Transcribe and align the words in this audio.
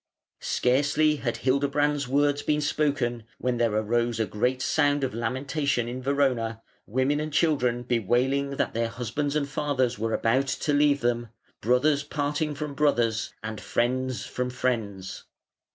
Scarcely 0.39 1.17
had 1.17 1.37
Hildebrand's 1.37 2.07
words 2.07 2.41
been 2.41 2.59
spoken, 2.61 3.21
when 3.37 3.57
there 3.57 3.71
arose 3.75 4.19
a 4.19 4.25
great 4.25 4.59
sound 4.59 5.03
of 5.03 5.13
lamentation 5.13 5.87
in 5.87 6.01
Verona, 6.01 6.63
women 6.87 7.19
and 7.19 7.31
children 7.31 7.83
bewailing 7.83 8.55
that 8.57 8.73
their 8.73 8.87
husbands 8.87 9.35
and 9.35 9.47
fathers 9.47 9.99
were 9.99 10.13
about 10.15 10.47
to 10.47 10.73
leave 10.73 11.01
them, 11.01 11.27
brothers 11.61 12.01
parting 12.03 12.55
from 12.55 12.73
brothers 12.73 13.31
and 13.43 13.61
friends 13.61 14.25
from 14.25 14.49
friends. 14.49 15.25